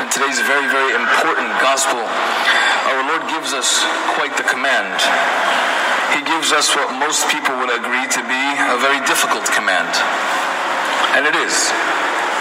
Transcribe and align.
in 0.00 0.08
today's 0.08 0.40
very, 0.48 0.64
very 0.72 0.96
important 0.96 1.52
gospel, 1.60 2.00
our 2.00 3.02
Lord 3.04 3.24
gives 3.28 3.52
us 3.52 3.84
quite 4.16 4.32
the 4.40 4.46
command. 4.48 4.96
He 6.16 6.24
gives 6.24 6.56
us 6.56 6.72
what 6.72 6.88
most 6.96 7.28
people 7.28 7.52
would 7.60 7.70
agree 7.70 8.08
to 8.08 8.22
be 8.24 8.42
a 8.72 8.80
very 8.80 8.98
difficult 9.04 9.44
command. 9.52 9.92
And 11.14 11.28
it 11.28 11.36
is. 11.36 11.68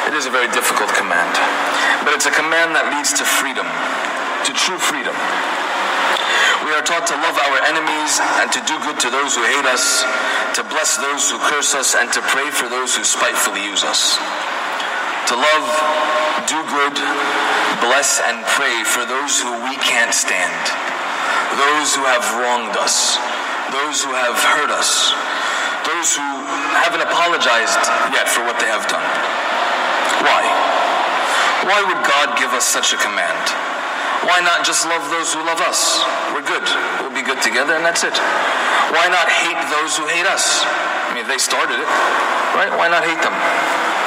It 0.07 0.15
is 0.15 0.25
a 0.25 0.33
very 0.33 0.47
difficult 0.55 0.89
command. 0.95 1.35
But 2.07 2.15
it's 2.15 2.25
a 2.25 2.33
command 2.33 2.79
that 2.79 2.89
leads 2.95 3.11
to 3.19 3.27
freedom, 3.27 3.67
to 4.47 4.51
true 4.55 4.79
freedom. 4.79 5.13
We 6.63 6.71
are 6.73 6.83
taught 6.83 7.07
to 7.11 7.17
love 7.19 7.37
our 7.37 7.59
enemies 7.67 8.23
and 8.39 8.47
to 8.55 8.61
do 8.63 8.79
good 8.87 8.99
to 9.03 9.09
those 9.11 9.35
who 9.35 9.43
hate 9.43 9.67
us, 9.67 10.01
to 10.55 10.63
bless 10.71 10.95
those 10.95 11.27
who 11.27 11.37
curse 11.51 11.75
us, 11.75 11.95
and 11.95 12.07
to 12.15 12.21
pray 12.31 12.49
for 12.51 12.71
those 12.71 12.95
who 12.95 13.03
spitefully 13.03 13.63
use 13.63 13.83
us. 13.83 14.17
To 15.29 15.37
love, 15.37 15.69
do 16.49 16.57
good, 16.73 16.97
bless, 17.85 18.17
and 18.17 18.41
pray 18.57 18.81
for 18.81 19.05
those 19.05 19.37
who 19.37 19.61
we 19.61 19.77
can't 19.77 20.09
stand, 20.09 20.57
those 21.53 21.93
who 21.93 22.01
have 22.01 22.25
wronged 22.41 22.73
us, 22.81 23.21
those 23.69 24.01
who 24.01 24.09
have 24.09 24.33
hurt 24.33 24.73
us, 24.73 25.13
those 25.85 26.17
who 26.17 26.25
haven't 26.81 27.05
apologized 27.05 27.77
yet 28.09 28.25
for 28.25 28.41
what 28.41 28.57
they 28.57 28.65
have 28.73 28.89
done. 28.89 29.05
Why? 30.25 30.41
Why 31.69 31.77
would 31.85 32.01
God 32.09 32.33
give 32.41 32.49
us 32.57 32.65
such 32.65 32.89
a 32.93 32.97
command? 32.97 33.45
Why 34.25 34.41
not 34.41 34.65
just 34.65 34.89
love 34.89 35.05
those 35.13 35.29
who 35.29 35.45
love 35.45 35.61
us? 35.61 36.01
We're 36.33 36.41
good. 36.41 36.65
We'll 37.05 37.13
be 37.13 37.21
good 37.21 37.45
together, 37.45 37.77
and 37.77 37.85
that's 37.85 38.01
it. 38.01 38.17
Why 38.97 39.05
not 39.13 39.29
hate 39.29 39.61
those 39.69 39.93
who 39.93 40.09
hate 40.09 40.25
us? 40.25 40.65
I 40.65 41.13
mean, 41.13 41.29
they 41.29 41.37
started 41.37 41.77
it, 41.77 41.89
right? 42.57 42.73
Why 42.73 42.89
not 42.89 43.05
hate 43.05 43.21
them? 43.21 43.37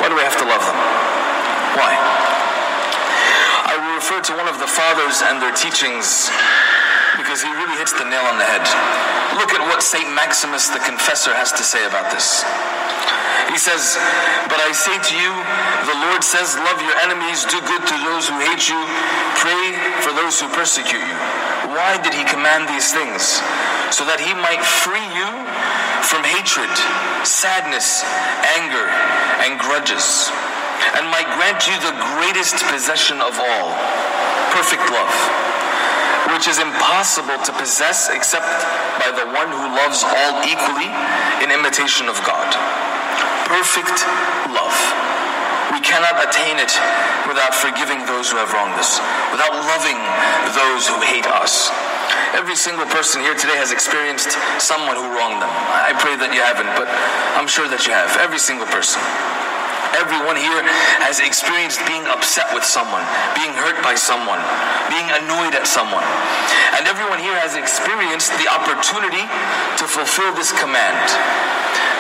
Why 0.03 0.11
do 0.11 0.19
we 0.19 0.27
have 0.27 0.35
to 0.43 0.47
love 0.51 0.67
them? 0.67 1.12
Why? 1.79 1.93
I 3.73 3.81
will 3.81 3.97
refer 3.97 4.21
to 4.21 4.33
one 4.37 4.49
of 4.49 4.61
the 4.61 4.69
fathers 4.69 5.25
and 5.25 5.41
their 5.41 5.55
teachings 5.57 6.29
because 7.17 7.41
he 7.41 7.49
really 7.49 7.77
hits 7.81 7.93
the 7.97 8.05
nail 8.05 8.25
on 8.29 8.37
the 8.37 8.45
head. 8.45 8.65
Look 9.41 9.57
at 9.57 9.63
what 9.65 9.81
St. 9.81 10.05
Maximus 10.13 10.69
the 10.69 10.81
Confessor 10.85 11.33
has 11.33 11.53
to 11.57 11.65
say 11.65 11.85
about 11.89 12.13
this. 12.13 12.45
He 13.53 13.61
says, 13.61 14.01
But 14.49 14.61
I 14.61 14.73
say 14.73 14.97
to 14.97 15.15
you, 15.17 15.33
the 15.89 15.99
Lord 16.09 16.25
says, 16.25 16.57
Love 16.57 16.81
your 16.81 16.97
enemies, 17.05 17.45
do 17.49 17.61
good 17.65 17.85
to 17.85 17.97
those 18.05 18.29
who 18.29 18.37
hate 18.41 18.69
you, 18.69 18.81
pray 19.41 19.77
for 20.01 20.13
those 20.17 20.41
who 20.41 20.49
persecute 20.53 21.01
you. 21.01 21.19
Why 21.73 22.01
did 22.01 22.17
he 22.17 22.25
command 22.25 22.69
these 22.69 22.93
things? 22.93 23.41
So 23.93 24.09
that 24.09 24.21
he 24.21 24.33
might 24.33 24.65
free 24.65 25.05
you 25.13 25.29
from 26.05 26.25
hatred, 26.25 26.73
sadness, 27.29 28.05
anger, 28.57 28.89
and 29.45 29.61
grudges, 29.61 30.33
and 30.99 31.09
might 31.09 31.29
grant 31.39 31.67
you 31.67 31.75
the 31.81 31.97
greatest 32.19 32.63
possession 32.71 33.21
of 33.21 33.35
all 33.39 33.69
perfect 34.53 34.85
love 34.93 35.17
which 36.31 36.47
is 36.47 36.63
impossible 36.63 37.37
to 37.43 37.53
possess 37.59 38.09
except 38.09 38.47
by 39.03 39.11
the 39.11 39.27
one 39.35 39.51
who 39.51 39.67
loves 39.75 40.07
all 40.07 40.33
equally 40.47 40.89
in 41.43 41.51
imitation 41.51 42.07
of 42.07 42.17
God. 42.23 42.47
Perfect 43.51 44.07
love. 44.55 44.79
We 45.75 45.81
cannot 45.85 46.21
attain 46.23 46.63
it 46.63 46.73
without 47.27 47.55
forgiving 47.55 48.05
those 48.07 48.31
who 48.31 48.39
have 48.39 48.53
wronged 48.53 48.77
us, 48.79 49.01
without 49.33 49.53
loving 49.53 49.99
those 50.55 50.87
who 50.89 51.01
hate 51.03 51.27
us. 51.27 51.73
Every 52.33 52.57
single 52.57 52.87
person 52.87 53.21
here 53.21 53.35
today 53.35 53.57
has 53.57 53.73
experienced 53.73 54.33
someone 54.61 54.97
who 54.97 55.09
wronged 55.13 55.41
them. 55.41 55.53
I 55.53 55.93
pray 56.01 56.17
that 56.17 56.33
you 56.33 56.41
haven't, 56.41 56.71
but 56.77 56.89
I'm 57.37 57.49
sure 57.49 57.69
that 57.69 57.87
you 57.87 57.93
have. 57.93 58.17
Every 58.21 58.41
single 58.41 58.67
person. 58.69 59.01
Everyone 59.99 60.39
here 60.39 60.63
has 61.03 61.19
experienced 61.19 61.83
being 61.85 62.07
upset 62.07 62.49
with 62.55 62.65
someone, 62.65 63.03
being 63.35 63.53
hurt 63.53 63.83
by 63.83 63.99
someone, 63.99 64.41
being 64.89 65.07
annoyed 65.11 65.59
at 65.59 65.67
someone. 65.67 66.05
And 66.79 66.87
everyone 66.89 67.19
here 67.19 67.37
has 67.37 67.59
experienced 67.59 68.33
the 68.41 68.49
opportunity 68.49 69.23
to 69.79 69.85
fulfill 69.85 70.33
this 70.39 70.55
command. 70.55 71.03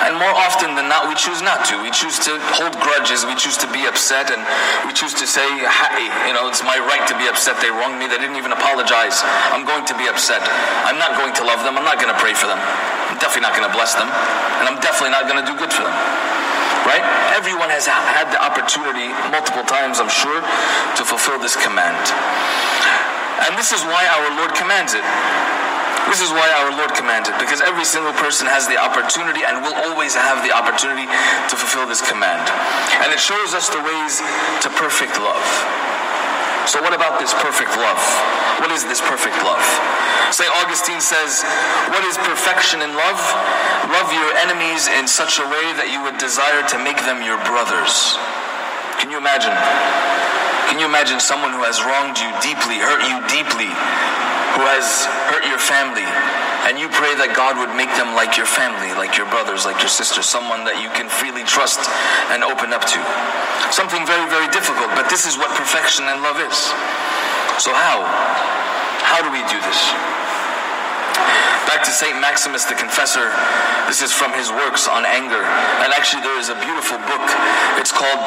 And 0.03 0.19
more 0.19 0.34
often 0.34 0.75
than 0.75 0.91
not, 0.91 1.06
we 1.06 1.15
choose 1.15 1.47
not 1.47 1.62
to. 1.71 1.78
We 1.78 1.94
choose 1.94 2.19
to 2.26 2.34
hold 2.59 2.75
grudges. 2.82 3.22
We 3.22 3.38
choose 3.38 3.54
to 3.62 3.71
be 3.71 3.87
upset. 3.87 4.34
And 4.34 4.42
we 4.82 4.91
choose 4.91 5.15
to 5.15 5.26
say, 5.31 5.47
hey, 5.47 6.10
you 6.26 6.34
know, 6.34 6.50
it's 6.50 6.66
my 6.66 6.75
right 6.75 7.06
to 7.06 7.15
be 7.15 7.31
upset. 7.31 7.62
They 7.62 7.71
wronged 7.71 8.03
me. 8.03 8.10
They 8.10 8.19
didn't 8.19 8.34
even 8.34 8.50
apologize. 8.50 9.22
I'm 9.54 9.62
going 9.62 9.87
to 9.87 9.94
be 9.94 10.10
upset. 10.10 10.42
I'm 10.91 10.98
not 10.98 11.15
going 11.15 11.31
to 11.38 11.44
love 11.47 11.62
them. 11.62 11.78
I'm 11.78 11.87
not 11.87 12.03
going 12.03 12.10
to 12.10 12.19
pray 12.19 12.34
for 12.34 12.50
them. 12.50 12.59
I'm 12.59 13.19
definitely 13.22 13.47
not 13.47 13.54
going 13.54 13.69
to 13.71 13.75
bless 13.75 13.94
them. 13.94 14.10
And 14.59 14.66
I'm 14.66 14.82
definitely 14.82 15.15
not 15.15 15.31
going 15.31 15.38
to 15.38 15.47
do 15.47 15.54
good 15.54 15.71
for 15.71 15.87
them 15.87 15.94
right? 16.87 17.03
Everyone 17.34 17.70
has 17.70 17.87
had 17.87 18.31
the 18.31 18.41
opportunity 18.41 19.10
multiple 19.31 19.65
times, 19.65 19.98
I'm 19.98 20.12
sure, 20.12 20.41
to 20.41 21.03
fulfill 21.03 21.38
this 21.38 21.54
command. 21.59 22.00
And 23.43 23.59
this 23.59 23.72
is 23.72 23.82
why 23.82 24.06
our 24.06 24.28
Lord 24.38 24.54
commands 24.54 24.94
it. 24.94 25.04
This 26.10 26.21
is 26.21 26.34
why 26.34 26.50
our 26.62 26.75
Lord 26.75 26.92
commands 26.98 27.31
it, 27.31 27.38
because 27.38 27.62
every 27.62 27.87
single 27.87 28.12
person 28.19 28.50
has 28.50 28.66
the 28.66 28.76
opportunity 28.76 29.47
and 29.47 29.62
will 29.62 29.75
always 29.87 30.19
have 30.19 30.42
the 30.42 30.50
opportunity 30.50 31.06
to 31.06 31.54
fulfill 31.54 31.87
this 31.87 32.03
command. 32.03 32.42
And 33.06 33.15
it 33.15 33.22
shows 33.22 33.54
us 33.54 33.71
the 33.71 33.81
ways 33.81 34.19
to 34.66 34.69
perfect 34.75 35.16
love. 35.22 35.47
So, 36.66 36.82
what 36.82 36.94
about 36.94 37.19
this 37.19 37.34
perfect 37.38 37.75
love? 37.78 38.03
What 38.62 38.71
is 38.71 38.87
this 38.87 39.00
perfect 39.00 39.38
love? 39.42 39.62
St. 40.32 40.48
Augustine 40.65 41.04
says, 41.04 41.44
What 41.93 42.00
is 42.09 42.16
perfection 42.16 42.81
in 42.81 42.97
love? 42.97 43.20
Love 43.93 44.09
your 44.16 44.32
enemies 44.41 44.88
in 44.88 45.04
such 45.04 45.37
a 45.37 45.44
way 45.44 45.76
that 45.76 45.93
you 45.93 46.00
would 46.09 46.16
desire 46.16 46.65
to 46.72 46.81
make 46.81 46.97
them 47.04 47.20
your 47.20 47.37
brothers. 47.44 48.16
Can 48.97 49.12
you 49.12 49.21
imagine? 49.21 49.53
Can 50.72 50.81
you 50.81 50.88
imagine 50.88 51.21
someone 51.21 51.53
who 51.53 51.60
has 51.69 51.84
wronged 51.84 52.16
you 52.16 52.32
deeply, 52.41 52.81
hurt 52.81 53.04
you 53.04 53.21
deeply, 53.28 53.69
who 54.56 54.65
has 54.72 55.04
hurt 55.28 55.44
your 55.44 55.60
family, 55.60 56.09
and 56.65 56.81
you 56.81 56.88
pray 56.88 57.12
that 57.21 57.37
God 57.37 57.60
would 57.60 57.76
make 57.76 57.92
them 58.00 58.16
like 58.16 58.41
your 58.41 58.48
family, 58.48 58.97
like 58.97 59.21
your 59.21 59.28
brothers, 59.28 59.69
like 59.69 59.84
your 59.84 59.92
sisters, 59.92 60.25
someone 60.25 60.65
that 60.65 60.81
you 60.81 60.88
can 60.97 61.12
freely 61.12 61.44
trust 61.44 61.84
and 62.32 62.41
open 62.41 62.72
up 62.72 62.88
to? 62.88 63.00
Something 63.69 64.09
very, 64.09 64.25
very 64.32 64.48
difficult, 64.48 64.88
but 64.97 65.12
this 65.12 65.28
is 65.28 65.37
what 65.37 65.53
perfection 65.60 66.09
and 66.09 66.25
love 66.25 66.41
is. 66.41 66.56
So, 67.60 67.69
how? 67.76 68.00
How 69.12 69.21
do 69.21 69.28
we 69.28 69.44
do 69.44 69.60
this? 69.60 70.22
Back 71.68 71.84
to 71.84 71.92
St. 71.92 72.18
Maximus 72.20 72.64
the 72.64 72.74
Confessor. 72.74 73.32
This 73.88 74.02
is 74.02 74.12
from 74.12 74.32
his 74.32 74.50
works 74.50 74.88
on 74.88 75.04
anger. 75.04 75.40
And 75.40 75.90
actually, 75.92 76.22
there 76.22 76.38
is 76.38 76.48
a 76.48 76.58
beautiful 76.60 76.98
book. 77.08 77.26
It's 77.80 77.92
called 77.92 78.24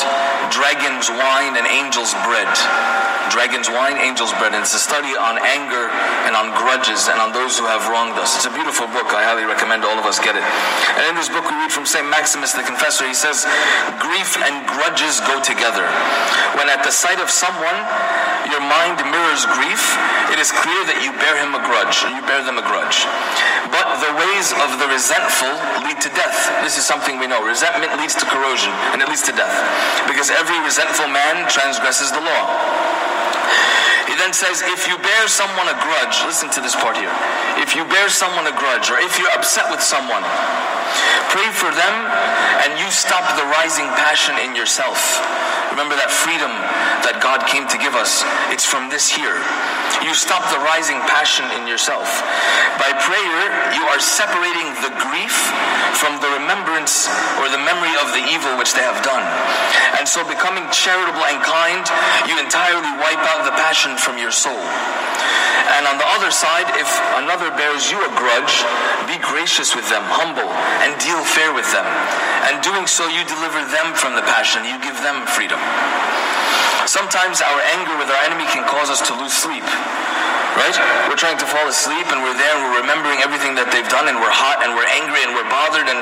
Dragon's 0.51 1.09
Wine 1.09 1.57
and 1.57 1.65
Angel's 1.65 2.13
Bread. 2.25 2.51
Dragon's 3.29 3.69
Wine, 3.69 3.97
Angel's 3.97 4.33
Bread. 4.37 4.53
And 4.53 4.61
it's 4.61 4.73
a 4.73 4.81
study 4.81 5.13
on 5.17 5.37
anger 5.41 5.89
and 6.27 6.35
on 6.35 6.53
grudges 6.57 7.07
and 7.07 7.17
on 7.21 7.33
those 7.33 7.57
who 7.57 7.65
have 7.65 7.87
wronged 7.89 8.17
us. 8.19 8.35
It's 8.35 8.45
a 8.45 8.53
beautiful 8.53 8.85
book. 8.91 9.09
I 9.13 9.25
highly 9.25 9.45
recommend 9.45 9.85
all 9.85 9.97
of 9.97 10.05
us 10.05 10.19
get 10.21 10.35
it. 10.35 10.45
And 10.99 11.03
in 11.09 11.15
this 11.15 11.29
book, 11.29 11.45
we 11.47 11.55
read 11.57 11.71
from 11.71 11.85
St. 11.85 12.05
Maximus 12.05 12.53
the 12.53 12.65
Confessor. 12.65 13.07
He 13.07 13.17
says, 13.17 13.45
Grief 14.01 14.37
and 14.41 14.67
grudges 14.67 15.21
go 15.25 15.41
together. 15.41 15.85
When 16.59 16.69
at 16.69 16.83
the 16.83 16.91
sight 16.91 17.17
of 17.21 17.29
someone, 17.29 17.77
your 18.51 18.61
mind 18.61 19.01
mirrors 19.09 19.45
grief, 19.57 19.81
it 20.29 20.37
is 20.37 20.53
clear 20.53 20.81
that 20.85 21.01
you 21.01 21.09
bear 21.17 21.35
him 21.41 21.57
a 21.57 21.61
grudge, 21.65 22.05
you 22.05 22.21
bear 22.29 22.45
them 22.45 22.61
a 22.61 22.65
grudge. 22.65 22.74
But 22.75 23.87
the 24.03 24.13
ways 24.19 24.51
of 24.51 24.79
the 24.79 24.87
resentful 24.87 25.51
lead 25.87 25.99
to 26.01 26.09
death. 26.11 26.37
This 26.63 26.77
is 26.77 26.85
something 26.85 27.19
we 27.19 27.27
know. 27.27 27.43
Resentment 27.43 27.95
leads 27.99 28.15
to 28.15 28.25
corrosion, 28.25 28.71
and 28.93 29.01
it 29.01 29.07
leads 29.09 29.23
to 29.23 29.33
death. 29.33 29.55
Because 30.07 30.29
every 30.29 30.59
resentful 30.59 31.07
man 31.07 31.47
transgresses 31.49 32.11
the 32.11 32.21
law. 32.21 32.43
He 34.25 34.33
then 34.33 34.41
says, 34.41 34.65
if 34.65 34.89
you 34.89 34.97
bear 34.97 35.27
someone 35.29 35.69
a 35.69 35.77
grudge, 35.85 36.17
listen 36.25 36.49
to 36.57 36.59
this 36.59 36.73
part 36.73 36.97
here. 36.97 37.13
If 37.61 37.77
you 37.77 37.85
bear 37.85 38.09
someone 38.09 38.49
a 38.49 38.57
grudge, 38.57 38.89
or 38.89 38.97
if 38.97 39.21
you're 39.21 39.29
upset 39.37 39.69
with 39.69 39.85
someone, 39.85 40.25
pray 41.29 41.45
for 41.53 41.69
them 41.69 41.95
and 42.65 42.73
you 42.81 42.89
stop 42.89 43.21
the 43.37 43.45
rising 43.53 43.85
passion 43.93 44.33
in 44.41 44.57
yourself. 44.57 44.97
Remember 45.69 45.93
that 45.93 46.09
freedom 46.09 46.49
that 47.05 47.21
God 47.21 47.45
came 47.45 47.69
to 47.69 47.77
give 47.77 47.93
us. 47.93 48.25
It's 48.49 48.65
from 48.65 48.89
this 48.89 49.05
here. 49.11 49.37
You 50.01 50.17
stop 50.17 50.41
the 50.49 50.61
rising 50.61 50.97
passion 51.05 51.45
in 51.61 51.69
yourself. 51.69 52.07
By 52.81 52.93
prayer, 52.97 53.39
you 53.77 53.83
are 53.93 54.01
separating 54.01 54.73
the 54.81 54.91
grief 55.01 55.35
from 55.97 56.19
the 56.19 56.29
remembrance 56.37 57.07
or 57.39 57.47
the 57.47 57.61
memory 57.61 57.93
of 58.03 58.11
the 58.11 58.23
evil 58.29 58.59
which 58.59 58.75
they 58.75 58.83
have 58.83 58.99
done. 59.01 59.23
And 59.97 60.03
so, 60.03 60.27
becoming 60.27 60.67
charitable 60.71 61.23
and 61.23 61.39
kind, 61.41 61.83
you 62.27 62.35
entirely 62.37 62.91
wipe 62.99 63.23
out 63.33 63.47
the 63.47 63.54
from 63.75 64.15
your 64.15 64.31
soul. 64.31 64.55
And 65.75 65.83
on 65.83 65.99
the 65.99 66.07
other 66.15 66.31
side, 66.31 66.63
if 66.79 66.87
another 67.19 67.51
bears 67.59 67.91
you 67.91 67.99
a 67.99 68.11
grudge, 68.15 68.63
be 69.03 69.19
gracious 69.19 69.75
with 69.75 69.83
them, 69.91 69.99
humble, 70.07 70.47
and 70.79 70.95
deal 71.03 71.19
fair 71.19 71.51
with 71.51 71.67
them. 71.75 71.83
And 72.47 72.63
doing 72.63 72.87
so, 72.87 73.03
you 73.11 73.27
deliver 73.27 73.59
them 73.67 73.91
from 73.99 74.15
the 74.15 74.23
passion, 74.23 74.63
you 74.63 74.79
give 74.79 74.95
them 75.03 75.27
freedom. 75.27 75.59
Sometimes 76.87 77.43
our 77.43 77.61
anger 77.75 77.99
with 77.99 78.07
our 78.07 78.21
enemy 78.23 78.47
can 78.47 78.63
cause 78.63 78.87
us 78.87 79.03
to 79.11 79.13
lose 79.19 79.35
sleep. 79.35 79.67
Right? 80.55 80.75
We're 81.11 81.19
trying 81.19 81.35
to 81.43 81.47
fall 81.47 81.67
asleep 81.67 82.07
and 82.15 82.23
we're 82.23 82.35
there 82.39 82.55
and 82.55 82.63
we're 82.63 82.79
remembering 82.79 83.19
everything 83.19 83.59
that 83.59 83.75
they've 83.75 83.87
done 83.91 84.07
and 84.07 84.23
we're 84.23 84.31
hot 84.31 84.63
and 84.63 84.71
we're 84.71 84.87
angry 84.87 85.19
and 85.19 85.35
we're 85.35 85.47
bothered 85.51 85.83
and, 85.91 85.99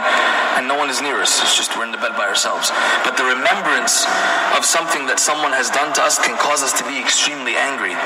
and 0.61 0.69
no 0.69 0.77
one 0.77 0.93
is 0.93 1.01
near 1.01 1.17
us. 1.17 1.41
It's 1.41 1.57
just 1.57 1.73
we're 1.73 1.89
in 1.89 1.93
the 1.93 1.97
bed 1.97 2.13
by 2.13 2.29
ourselves. 2.29 2.69
But 3.01 3.17
the 3.17 3.25
remembrance 3.25 4.05
of 4.53 4.61
something 4.61 5.09
that 5.09 5.17
someone 5.17 5.57
has 5.57 5.73
done 5.73 5.89
to 5.97 6.01
us 6.05 6.21
can 6.21 6.37
cause 6.37 6.61
us 6.61 6.69
to 6.77 6.85
be 6.85 7.01
extremely 7.01 7.57
angry. 7.57 7.97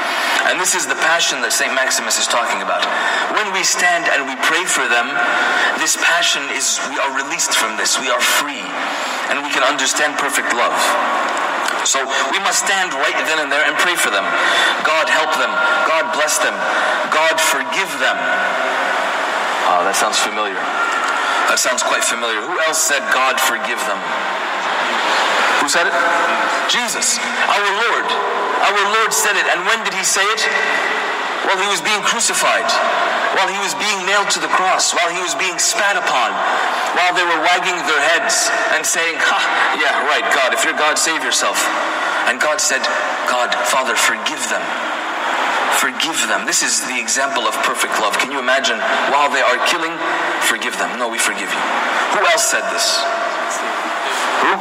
And 0.48 0.56
this 0.56 0.72
is 0.72 0.88
the 0.88 0.96
passion 1.04 1.44
that 1.44 1.52
St. 1.52 1.76
Maximus 1.76 2.16
is 2.16 2.32
talking 2.32 2.64
about. 2.64 2.88
When 3.36 3.52
we 3.52 3.68
stand 3.68 4.08
and 4.08 4.24
we 4.24 4.36
pray 4.48 4.64
for 4.64 4.88
them, 4.88 5.12
this 5.84 6.00
passion 6.00 6.48
is, 6.56 6.80
we 6.88 6.96
are 6.96 7.12
released 7.12 7.60
from 7.60 7.76
this. 7.76 8.00
We 8.00 8.08
are 8.08 8.24
free. 8.24 8.64
And 9.36 9.44
we 9.44 9.52
can 9.52 9.68
understand 9.68 10.16
perfect 10.16 10.56
love. 10.56 10.80
So 11.88 12.04
we 12.04 12.40
must 12.44 12.68
stand 12.68 12.92
right 12.92 13.16
then 13.24 13.40
and 13.40 13.50
there 13.50 13.64
and 13.64 13.80
pray 13.80 13.96
for 13.96 14.12
them. 14.12 14.28
God 14.84 15.08
help 15.08 15.32
them. 15.40 15.52
God 15.88 16.12
bless 16.12 16.38
them. 16.44 16.54
God 17.10 17.40
forgive 17.40 17.92
them. 18.04 18.18
Oh, 19.72 19.88
that 19.88 19.96
sounds 19.96 20.20
familiar. 20.20 20.60
That 21.48 21.60
sounds 21.60 21.84
quite 21.84 22.04
familiar. 22.04 22.44
Who 22.44 22.60
else 22.68 22.80
said 22.80 23.00
God 23.16 23.40
forgive 23.40 23.80
them? 23.88 24.00
Who 25.64 25.68
said 25.72 25.88
it? 25.88 25.96
Jesus, 26.68 27.16
our 27.48 27.68
Lord. 27.88 28.08
Our 28.68 28.84
Lord 29.00 29.12
said 29.16 29.40
it. 29.40 29.48
And 29.48 29.64
when 29.64 29.80
did 29.88 29.96
he 29.96 30.04
say 30.04 30.24
it? 30.28 30.44
While 31.48 31.60
he 31.60 31.68
was 31.72 31.80
being 31.80 32.04
crucified, 32.04 32.68
while 33.36 33.50
he 33.50 33.60
was 33.60 33.76
being 33.76 34.00
nailed 34.08 34.30
to 34.36 34.40
the 34.40 34.52
cross, 34.52 34.94
while 34.94 35.12
he 35.12 35.20
was 35.20 35.36
being 35.36 35.58
spat 35.60 35.98
upon, 36.00 36.32
while 36.96 37.14
they 37.14 37.26
were 37.26 37.42
wagging 37.44 37.78
their 37.88 38.04
heads 38.16 38.48
and 38.76 38.86
saying, 38.86 39.18
Ha, 39.20 39.40
yeah, 39.82 40.06
right, 40.08 40.26
God, 40.32 40.54
if 40.54 40.64
you're 40.64 40.78
God, 40.78 40.96
save 40.96 41.24
yourself. 41.24 41.60
And 42.28 42.40
God 42.40 42.60
said, 42.60 42.84
God, 43.32 43.56
Father, 43.72 43.96
forgive 43.96 44.42
them. 44.52 44.64
Forgive 45.80 46.18
them. 46.28 46.50
This 46.50 46.66
is 46.66 46.82
the 46.90 46.98
example 46.98 47.46
of 47.46 47.54
perfect 47.62 48.02
love. 48.02 48.18
Can 48.18 48.32
you 48.32 48.40
imagine? 48.40 48.80
While 49.14 49.30
they 49.30 49.46
are 49.46 49.62
killing, 49.70 49.94
forgive 50.44 50.76
them. 50.82 50.98
No, 50.98 51.08
we 51.08 51.22
forgive 51.22 51.48
you. 51.48 51.64
Who 52.18 52.26
else 52.34 52.50
said 52.50 52.66
this? 52.74 53.00
Who? 54.44 54.52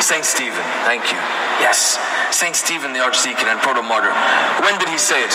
Saint 0.00 0.24
Stephen. 0.24 0.64
Thank 0.88 1.12
you. 1.12 1.20
Yes. 1.60 2.00
Saint 2.32 2.56
Stephen, 2.56 2.92
the 2.92 3.00
archdeacon 3.00 3.46
and 3.46 3.60
proto 3.60 3.82
martyr. 3.82 4.10
When 4.64 4.78
did 4.80 4.88
he 4.88 4.98
say 4.98 5.22
it? 5.22 5.34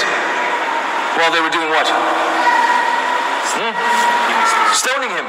While 1.15 1.31
they 1.31 1.41
were 1.41 1.53
doing 1.53 1.69
what? 1.69 1.87
Stoning 4.75 5.11
him. 5.11 5.25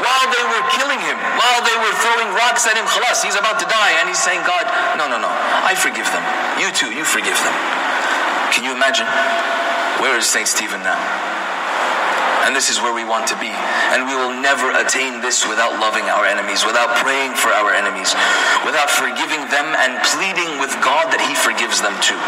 While 0.00 0.26
they 0.32 0.44
were 0.48 0.64
killing 0.74 1.00
him. 1.04 1.18
While 1.38 1.60
they 1.62 1.76
were 1.78 1.94
throwing 2.02 2.30
rocks 2.34 2.66
at 2.66 2.74
him. 2.74 2.86
Khalas, 2.88 3.22
he's 3.22 3.36
about 3.36 3.60
to 3.60 3.66
die. 3.68 3.92
And 4.00 4.08
he's 4.08 4.20
saying, 4.20 4.42
God, 4.42 4.64
no, 4.96 5.06
no, 5.06 5.20
no. 5.20 5.30
I 5.30 5.76
forgive 5.76 6.08
them. 6.10 6.24
You 6.58 6.72
too, 6.72 6.90
you 6.90 7.04
forgive 7.04 7.38
them. 7.40 7.56
Can 8.50 8.64
you 8.64 8.72
imagine? 8.74 9.06
Where 10.02 10.16
is 10.18 10.26
St. 10.26 10.48
Stephen 10.48 10.82
now? 10.82 10.98
And 12.48 12.56
this 12.56 12.72
is 12.72 12.80
where 12.80 12.96
we 12.96 13.04
want 13.04 13.28
to 13.28 13.36
be. 13.38 13.52
And 13.92 14.08
we 14.08 14.16
will 14.16 14.32
never 14.32 14.72
attain 14.72 15.20
this 15.20 15.46
without 15.46 15.78
loving 15.78 16.08
our 16.08 16.24
enemies, 16.24 16.64
without 16.64 16.96
praying 16.96 17.36
for 17.36 17.52
our 17.52 17.70
enemies, 17.70 18.16
without 18.64 18.88
forgiving 18.88 19.44
them 19.52 19.68
and 19.76 20.00
pleading 20.08 20.58
with 20.58 20.72
God 20.80 21.12
that 21.12 21.20
He 21.20 21.36
forgives 21.36 21.84
them 21.84 21.94
too. 22.00 22.18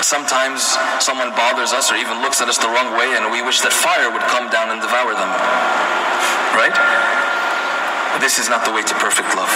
But 0.00 0.08
sometimes 0.08 0.64
someone 1.04 1.28
bothers 1.36 1.76
us 1.76 1.92
or 1.92 1.96
even 2.00 2.24
looks 2.24 2.40
at 2.40 2.48
us 2.48 2.56
the 2.56 2.72
wrong 2.72 2.96
way, 2.96 3.20
and 3.20 3.28
we 3.28 3.44
wish 3.44 3.60
that 3.60 3.68
fire 3.68 4.08
would 4.08 4.24
come 4.32 4.48
down 4.48 4.72
and 4.72 4.80
devour 4.80 5.12
them. 5.12 5.28
Right? 6.56 6.72
This 8.16 8.40
is 8.40 8.48
not 8.48 8.64
the 8.64 8.72
way 8.72 8.80
to 8.80 8.94
perfect 8.96 9.28
love. 9.36 9.52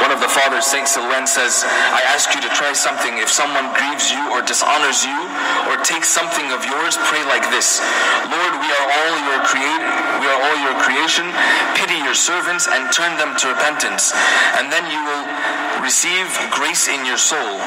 One 0.00 0.08
of 0.08 0.24
the 0.24 0.32
fathers, 0.32 0.64
Saint 0.64 0.88
Silouan, 0.88 1.28
says, 1.28 1.68
I 1.68 2.00
ask 2.16 2.32
you 2.32 2.40
to 2.40 2.48
try 2.56 2.72
something. 2.72 3.20
If 3.20 3.28
someone 3.28 3.76
grieves 3.76 4.08
you 4.08 4.32
or 4.32 4.40
dishonors 4.40 5.04
you 5.04 5.20
or 5.68 5.76
takes 5.84 6.08
something 6.08 6.48
of 6.56 6.64
yours, 6.64 6.96
pray 7.12 7.20
like 7.28 7.44
this 7.52 7.76
Lord, 8.24 8.52
we 8.56 8.68
are 8.72 8.86
all 8.88 9.14
your 9.28 9.40
create 9.52 9.84
we 10.22 10.30
are 10.30 10.38
all 10.38 10.58
your 10.62 10.78
creation. 10.78 11.26
Pity 11.74 11.98
your 12.06 12.14
servants 12.14 12.70
and 12.70 12.94
turn 12.94 13.18
them 13.18 13.34
to 13.42 13.50
repentance. 13.50 14.14
And 14.54 14.70
then 14.70 14.86
you 14.86 15.02
will 15.02 15.24
receive 15.82 16.30
grace 16.54 16.86
in 16.86 17.04
your 17.04 17.18
soul. 17.18 17.58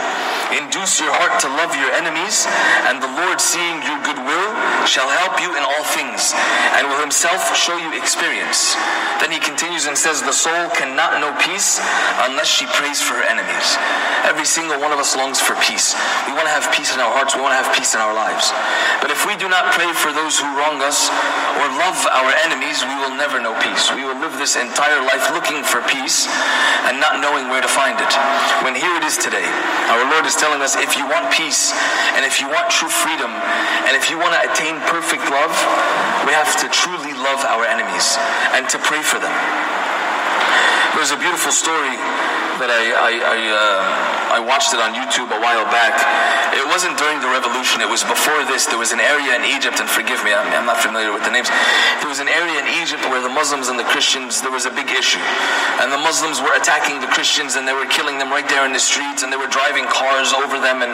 Induce 0.56 1.04
your 1.04 1.12
heart 1.12 1.36
to 1.44 1.52
love 1.52 1.76
your 1.76 1.92
enemies, 1.92 2.48
and 2.88 3.04
the 3.04 3.12
Lord, 3.12 3.44
seeing 3.44 3.84
your 3.84 4.00
goodwill, 4.08 4.50
shall 4.88 5.12
help 5.12 5.44
you 5.44 5.52
in 5.52 5.62
all 5.62 5.84
things, 5.92 6.32
and 6.80 6.88
will 6.88 7.02
himself 7.04 7.52
show 7.52 7.76
you 7.76 7.92
experience. 8.00 8.74
Then 9.20 9.36
he 9.36 9.40
continues 9.44 9.86
and 9.86 10.00
says, 10.00 10.24
The 10.24 10.32
soul 10.32 10.72
cannot 10.72 11.20
know 11.20 11.36
peace 11.44 11.84
unless 12.24 12.48
she 12.48 12.64
prays 12.72 13.04
for 13.04 13.20
her 13.20 13.28
enemies. 13.28 13.76
Every 14.24 14.48
single 14.48 14.80
one 14.80 14.96
of 14.96 15.00
us 15.00 15.14
longs 15.16 15.44
for 15.44 15.54
peace. 15.60 15.92
We 16.26 16.34
want 16.34 16.48
to 16.48 16.56
have 16.56 16.72
peace 16.72 16.96
in 16.96 17.04
our 17.04 17.12
hearts, 17.12 17.36
we 17.36 17.44
want 17.44 17.52
to 17.52 17.60
have 17.60 17.72
peace 17.76 17.94
in 17.94 18.00
our 18.00 18.16
lives. 18.16 18.56
But 19.04 19.12
if 19.12 19.28
we 19.28 19.36
do 19.36 19.52
not 19.52 19.76
pray 19.76 19.92
for 19.92 20.16
those 20.16 20.40
who 20.40 20.48
wrong 20.56 20.80
us 20.80 21.12
or 21.60 21.68
love 21.76 22.00
our 22.16 22.32
enemies, 22.48 22.80
we 22.86 22.96
will 22.96 23.14
never 23.18 23.44
know 23.44 23.58
peace. 23.60 23.92
We 23.92 24.08
will 24.08 24.18
live 24.24 24.40
this 24.40 24.56
entire 24.56 25.04
life 25.04 25.30
looking 25.36 25.66
for 25.68 25.84
peace 25.92 26.30
and 26.88 27.02
not 27.02 27.20
knowing 27.20 27.50
where 27.50 27.62
to 27.62 27.70
find 27.70 27.98
it. 28.06 28.14
When 28.62 28.78
here 28.78 28.94
it 28.94 29.04
is 29.04 29.18
today, 29.18 29.46
our 29.90 30.06
Lord 30.14 30.26
is 30.26 30.38
telling 30.38 30.62
us 30.62 30.78
if 30.78 30.98
you 30.98 31.10
want 31.10 31.34
peace 31.34 31.74
and 32.14 32.26
if 32.26 32.42
you 32.42 32.48
want 32.48 32.70
true 32.70 32.90
freedom 32.90 33.30
and 33.30 33.98
if 33.98 34.10
you 34.10 34.22
want 34.22 34.38
to 34.38 34.42
attain 34.46 34.78
perfect 34.86 35.26
love, 35.34 35.54
we 36.30 36.34
have 36.38 36.54
to 36.62 36.70
truly 36.70 37.14
love 37.18 37.42
our 37.46 37.66
enemies 37.66 38.18
and 38.54 38.70
to 38.70 38.78
pray 38.78 39.02
for 39.02 39.18
them. 39.18 39.34
There's 40.96 41.12
a 41.12 41.18
beautiful 41.18 41.52
story 41.52 41.98
that 42.60 42.72
I 42.72 42.84
I, 42.96 43.14
I, 43.20 43.40
uh, 43.52 44.38
I, 44.38 44.40
watched 44.44 44.72
it 44.72 44.80
on 44.80 44.96
YouTube 44.96 45.28
a 45.32 45.40
while 45.40 45.66
back. 45.68 45.96
It 46.56 46.66
wasn't 46.68 46.96
during 46.96 47.20
the 47.20 47.28
revolution. 47.28 47.82
It 47.82 47.90
was 47.90 48.04
before 48.04 48.44
this. 48.48 48.66
There 48.68 48.80
was 48.80 48.96
an 48.96 49.04
area 49.04 49.36
in 49.36 49.44
Egypt, 49.44 49.80
and 49.84 49.88
forgive 49.90 50.24
me, 50.24 50.32
I'm, 50.32 50.48
I'm 50.52 50.68
not 50.68 50.80
familiar 50.80 51.12
with 51.12 51.24
the 51.28 51.34
names. 51.34 51.52
There 52.00 52.12
was 52.12 52.24
an 52.24 52.32
area 52.32 52.62
in 52.64 52.68
Egypt 52.80 53.04
where 53.12 53.20
the 53.20 53.32
Muslims 53.32 53.68
and 53.68 53.78
the 53.80 53.88
Christians 53.88 54.42
there 54.42 54.54
was 54.54 54.66
a 54.66 54.74
big 54.74 54.88
issue, 54.92 55.24
and 55.84 55.92
the 55.92 56.02
Muslims 56.02 56.40
were 56.40 56.56
attacking 56.56 57.02
the 57.02 57.12
Christians, 57.12 57.56
and 57.60 57.68
they 57.68 57.76
were 57.76 57.88
killing 57.88 58.18
them 58.18 58.32
right 58.32 58.48
there 58.48 58.66
in 58.66 58.72
the 58.72 58.82
streets, 58.82 59.24
and 59.24 59.32
they 59.32 59.40
were 59.40 59.52
driving 59.52 59.86
cars 59.92 60.32
over 60.32 60.60
them, 60.60 60.82
and 60.82 60.94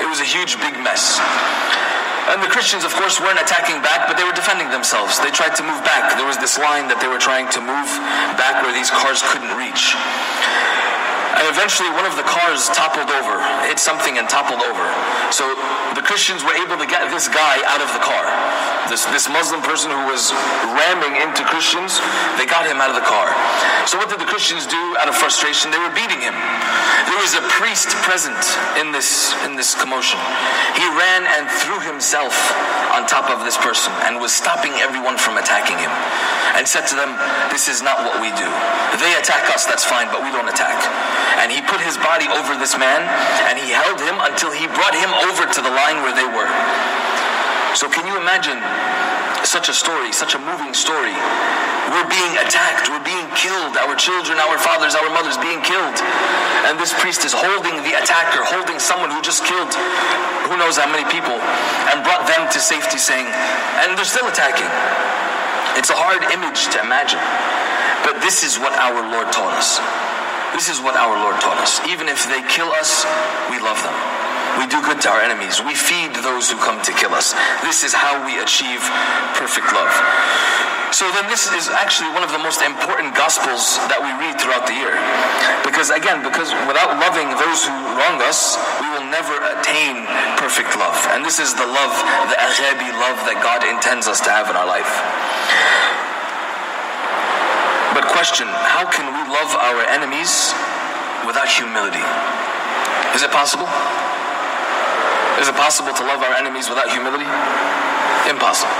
it 0.00 0.08
was 0.08 0.20
a 0.20 0.28
huge 0.28 0.56
big 0.60 0.76
mess. 0.80 1.20
And 2.30 2.38
the 2.40 2.48
Christians, 2.48 2.84
of 2.86 2.94
course, 2.94 3.18
weren't 3.18 3.40
attacking 3.42 3.82
back, 3.82 4.06
but 4.06 4.16
they 4.16 4.22
were 4.22 4.32
defending 4.32 4.70
themselves. 4.70 5.18
They 5.18 5.34
tried 5.34 5.58
to 5.58 5.64
move 5.66 5.82
back. 5.82 6.14
There 6.16 6.26
was 6.26 6.38
this 6.38 6.56
line 6.56 6.86
that 6.86 7.02
they 7.02 7.10
were 7.10 7.18
trying 7.18 7.50
to 7.50 7.60
move 7.60 7.90
back 8.38 8.62
where 8.62 8.72
these 8.72 8.94
cars 8.94 9.20
couldn't 9.26 9.52
reach. 9.58 9.98
And 11.38 11.44
eventually, 11.48 11.88
one 11.96 12.04
of 12.04 12.16
the 12.16 12.26
cars 12.26 12.68
toppled 12.76 13.08
over, 13.08 13.40
hit 13.66 13.78
something 13.78 14.18
and 14.18 14.28
toppled 14.28 14.60
over. 14.60 14.84
So 15.32 15.48
the 15.96 16.04
Christians 16.04 16.44
were 16.44 16.56
able 16.56 16.76
to 16.76 16.88
get 16.88 17.08
this 17.08 17.28
guy 17.28 17.60
out 17.72 17.80
of 17.80 17.88
the 17.92 18.02
car. 18.04 18.24
This, 18.90 19.06
this 19.14 19.30
Muslim 19.30 19.62
person 19.62 19.88
who 19.94 20.04
was 20.10 20.34
ramming 20.76 21.16
into 21.22 21.46
Christians, 21.46 22.02
they 22.36 22.44
got 22.44 22.66
him 22.66 22.82
out 22.82 22.90
of 22.90 22.98
the 22.98 23.06
car. 23.06 23.30
So 23.86 23.96
what 23.96 24.10
did 24.10 24.18
the 24.18 24.28
Christians 24.28 24.66
do 24.66 24.82
out 24.98 25.08
of 25.08 25.14
frustration? 25.14 25.70
They 25.70 25.78
were 25.78 25.94
beating 25.94 26.20
him. 26.20 26.34
There 27.06 27.20
was 27.22 27.32
a 27.38 27.44
priest 27.56 27.88
present 28.04 28.38
in 28.76 28.92
this 28.92 29.32
in 29.46 29.56
this 29.56 29.74
commotion. 29.78 30.18
He 30.76 30.84
ran 30.98 31.22
and 31.38 31.48
threw 31.48 31.80
himself 31.80 32.34
on 32.92 33.06
top 33.06 33.30
of 33.30 33.44
this 33.44 33.56
person 33.56 33.92
and 34.04 34.20
was 34.20 34.32
stopping 34.32 34.72
everyone 34.82 35.16
from 35.16 35.38
attacking 35.38 35.78
him. 35.78 35.92
And 36.52 36.68
said 36.68 36.84
to 36.92 36.96
them, 36.96 37.16
This 37.48 37.68
is 37.68 37.80
not 37.80 38.04
what 38.04 38.20
we 38.20 38.28
do. 38.36 38.48
They 39.00 39.12
attack 39.16 39.48
us, 39.54 39.64
that's 39.64 39.84
fine, 39.84 40.12
but 40.12 40.20
we 40.22 40.30
don't 40.30 40.48
attack. 40.48 40.76
And 41.42 41.50
he 41.50 41.60
put 41.64 41.82
his 41.82 41.98
body 41.98 42.30
over 42.30 42.54
this 42.58 42.78
man 42.78 43.02
and 43.50 43.58
he 43.58 43.70
held 43.74 43.98
him 43.98 44.16
until 44.22 44.50
he 44.54 44.66
brought 44.70 44.94
him 44.94 45.10
over 45.30 45.46
to 45.46 45.60
the 45.60 45.72
line 45.72 46.02
where 46.02 46.14
they 46.14 46.26
were. 46.26 46.50
So 47.74 47.88
can 47.88 48.06
you 48.06 48.14
imagine 48.20 48.60
such 49.44 49.68
a 49.68 49.74
story, 49.74 50.12
such 50.12 50.34
a 50.34 50.40
moving 50.40 50.74
story. 50.74 51.14
We're 51.90 52.06
being 52.06 52.34
attacked, 52.38 52.88
we're 52.88 53.02
being 53.02 53.26
killed, 53.34 53.74
our 53.76 53.96
children, 53.98 54.38
our 54.38 54.56
fathers, 54.56 54.94
our 54.94 55.10
mothers 55.10 55.36
being 55.38 55.60
killed. 55.66 55.98
And 56.70 56.78
this 56.78 56.94
priest 56.94 57.26
is 57.26 57.34
holding 57.34 57.82
the 57.82 57.98
attacker, 57.98 58.46
holding 58.46 58.78
someone 58.78 59.10
who 59.10 59.20
just 59.20 59.44
killed 59.44 59.74
who 60.46 60.60
knows 60.60 60.76
how 60.76 60.90
many 60.90 61.08
people, 61.08 61.32
and 61.32 62.04
brought 62.04 62.28
them 62.28 62.44
to 62.52 62.60
safety, 62.60 62.98
saying, 62.98 63.24
and 63.24 63.96
they're 63.96 64.04
still 64.04 64.28
attacking. 64.28 64.68
It's 65.80 65.88
a 65.88 65.96
hard 65.96 66.22
image 66.28 66.68
to 66.76 66.84
imagine. 66.84 67.22
But 68.04 68.20
this 68.20 68.44
is 68.44 68.58
what 68.58 68.76
our 68.76 69.00
Lord 69.00 69.32
taught 69.32 69.56
us. 69.56 69.80
This 70.52 70.68
is 70.68 70.80
what 70.80 70.96
our 70.96 71.16
Lord 71.16 71.40
taught 71.40 71.58
us. 71.58 71.80
Even 71.88 72.08
if 72.08 72.28
they 72.28 72.44
kill 72.48 72.68
us, 72.76 73.04
we 73.48 73.58
love 73.58 73.80
them. 73.80 73.96
We 74.60 74.68
do 74.68 74.84
good 74.84 75.00
to 75.02 75.08
our 75.08 75.20
enemies. 75.24 75.64
We 75.64 75.74
feed 75.74 76.12
those 76.20 76.52
who 76.52 76.60
come 76.60 76.80
to 76.84 76.92
kill 76.92 77.16
us. 77.16 77.32
This 77.64 77.84
is 77.84 77.96
how 77.96 78.20
we 78.28 78.36
achieve 78.36 78.84
perfect 79.40 79.72
love. 79.72 79.92
So 80.92 81.08
then 81.16 81.24
this 81.32 81.48
is 81.48 81.72
actually 81.72 82.12
one 82.12 82.20
of 82.20 82.36
the 82.36 82.42
most 82.44 82.60
important 82.60 83.16
gospels 83.16 83.80
that 83.88 83.96
we 84.04 84.12
read 84.20 84.36
throughout 84.36 84.68
the 84.68 84.76
year. 84.76 84.92
Because 85.64 85.88
again, 85.88 86.20
because 86.20 86.52
without 86.68 87.00
loving 87.00 87.32
those 87.32 87.64
who 87.64 87.72
wrong 87.96 88.20
us, 88.20 88.60
we 88.76 88.92
will 88.92 89.08
never 89.08 89.32
attain 89.56 90.04
perfect 90.36 90.76
love. 90.76 91.00
And 91.16 91.24
this 91.24 91.40
is 91.40 91.56
the 91.56 91.64
love, 91.64 91.96
the 92.28 92.36
aghabi 92.36 92.92
love 92.92 93.16
that 93.24 93.40
God 93.40 93.64
intends 93.64 94.04
us 94.04 94.20
to 94.20 94.30
have 94.30 94.52
in 94.52 94.56
our 94.56 94.68
life. 94.68 94.92
Question, 98.22 98.46
how 98.46 98.86
can 98.86 99.10
we 99.10 99.18
love 99.34 99.50
our 99.50 99.82
enemies 99.90 100.54
without 101.26 101.50
humility? 101.50 102.06
Is 103.18 103.26
it 103.26 103.34
possible? 103.34 103.66
Is 105.42 105.50
it 105.50 105.58
possible 105.58 105.90
to 105.90 106.06
love 106.06 106.22
our 106.22 106.38
enemies 106.38 106.70
without 106.70 106.86
humility? 106.86 107.26
Impossible. 108.30 108.78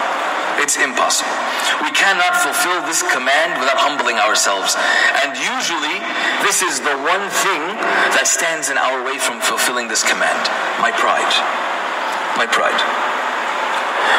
It's 0.63 0.79
impossible. 0.79 1.35
We 1.83 1.91
cannot 1.91 2.39
fulfill 2.39 2.87
this 2.87 3.03
command 3.03 3.59
without 3.59 3.83
humbling 3.83 4.23
ourselves. 4.23 4.79
And 5.27 5.35
usually, 5.35 5.99
this 6.47 6.63
is 6.63 6.79
the 6.79 6.95
one 7.03 7.27
thing 7.43 7.63
that 8.15 8.31
stands 8.31 8.71
in 8.71 8.79
our 8.79 9.03
way 9.03 9.19
from 9.19 9.43
fulfilling 9.43 9.91
this 9.91 10.07
command 10.07 10.39
my 10.79 10.95
pride. 10.95 11.35
My 12.39 12.47
pride. 12.47 12.79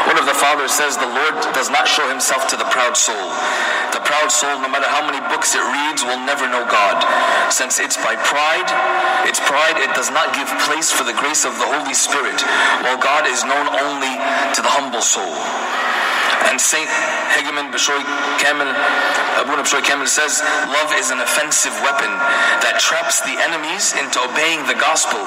One 0.08 0.20
of 0.20 0.26
the 0.26 0.36
fathers 0.36 0.72
says 0.72 0.98
the 0.98 1.08
Lord 1.08 1.36
does 1.56 1.70
not 1.70 1.88
show 1.88 2.08
himself 2.10 2.48
to 2.52 2.58
the 2.58 2.68
proud 2.70 2.98
soul. 2.98 3.32
The 3.96 4.04
proud 4.04 4.32
soul, 4.32 4.60
no 4.60 4.68
matter 4.68 4.90
how 4.90 5.06
many 5.06 5.22
books 5.32 5.56
it 5.56 5.64
reads, 5.64 6.04
will 6.04 6.20
never 6.26 6.48
know 6.48 6.66
God. 6.66 7.00
Since 7.52 7.80
it's 7.80 7.98
by 7.98 8.16
pride, 8.16 8.70
its 9.30 9.40
pride, 9.40 9.78
it 9.80 9.94
does 9.96 10.12
not 10.12 10.34
give 10.36 10.50
place 10.66 10.92
for 10.92 11.04
the 11.04 11.14
grace 11.14 11.46
of 11.46 11.56
the 11.60 11.68
Holy 11.68 11.94
Spirit, 11.94 12.42
while 12.84 12.98
God 12.98 13.28
is 13.28 13.46
known 13.46 13.68
only 13.70 14.14
to 14.56 14.60
the 14.62 14.72
humble 14.74 15.02
soul. 15.02 15.34
And 16.50 16.60
Saint 16.60 16.90
Hegumen 17.34 17.72
Bishoy 17.72 18.00
Kamel, 18.40 18.70
Abuna 19.42 19.64
Bishoy 19.64 19.82
Kamel 19.82 20.08
says, 20.08 20.42
love 20.70 20.92
is 21.00 21.10
an 21.10 21.20
offensive 21.20 21.74
weapon 21.82 22.12
that 22.62 22.78
traps 22.78 23.22
the 23.26 23.36
enemies 23.48 23.96
into 23.98 24.22
obeying 24.22 24.66
the 24.68 24.78
gospel. 24.78 25.20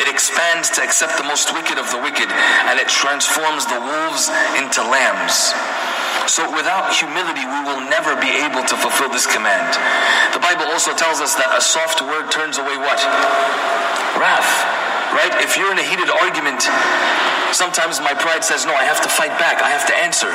It 0.00 0.08
expands 0.08 0.70
to 0.76 0.82
accept 0.82 1.16
the 1.18 1.26
most 1.28 1.52
wicked 1.54 1.78
of 1.78 1.86
the 1.92 2.00
wicked, 2.00 2.30
and 2.66 2.80
it 2.80 2.88
transforms 2.88 3.66
the 3.66 3.78
wolves 3.78 4.32
into 4.58 4.82
lambs. 4.82 5.54
So 6.30 6.46
without 6.54 6.94
humility, 6.94 7.42
we 7.42 7.60
will 7.66 7.82
never 7.90 8.14
be 8.18 8.30
able 8.46 8.62
to 8.62 8.76
fulfill 8.78 9.10
this 9.10 9.26
command. 9.26 9.74
The 10.32 10.40
Bible 10.40 10.70
also 10.70 10.94
tells 10.94 11.20
us 11.20 11.34
that 11.34 11.50
a 11.50 11.60
soft 11.60 12.00
word 12.00 12.30
turns 12.30 12.58
away 12.58 12.78
what? 12.78 13.00
Wrath. 14.18 14.91
Right? 15.12 15.32
If 15.44 15.60
you're 15.60 15.70
in 15.70 15.78
a 15.78 15.84
heated 15.84 16.08
argument, 16.08 16.64
sometimes 17.52 18.00
my 18.00 18.16
pride 18.16 18.42
says, 18.44 18.64
no, 18.64 18.72
I 18.72 18.84
have 18.88 19.04
to 19.04 19.10
fight 19.12 19.36
back. 19.36 19.60
I 19.60 19.68
have 19.68 19.84
to 19.92 19.96
answer. 19.96 20.32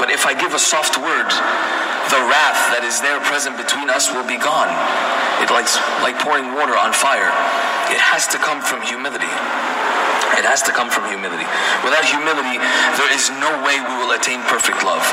But 0.00 0.08
if 0.08 0.24
I 0.24 0.32
give 0.32 0.56
a 0.56 0.60
soft 0.60 0.96
word, 0.96 1.28
the 2.08 2.20
wrath 2.24 2.60
that 2.72 2.80
is 2.84 3.00
there 3.04 3.20
present 3.20 3.60
between 3.60 3.92
us 3.92 4.08
will 4.12 4.26
be 4.26 4.40
gone. 4.40 4.72
It 5.44 5.52
likes 5.52 5.76
like 6.00 6.16
pouring 6.16 6.56
water 6.56 6.72
on 6.72 6.96
fire. 6.96 7.28
It 7.92 8.00
has 8.00 8.24
to 8.32 8.38
come 8.40 8.64
from 8.64 8.80
humility. 8.82 9.28
It 10.36 10.44
has 10.44 10.60
to 10.68 10.72
come 10.72 10.92
from 10.92 11.08
humility. 11.08 11.48
Without 11.80 12.04
humility, 12.04 12.60
there 13.00 13.10
is 13.12 13.32
no 13.40 13.48
way 13.64 13.80
we 13.80 13.94
will 14.00 14.12
attain 14.12 14.44
perfect 14.48 14.84
love. 14.84 15.04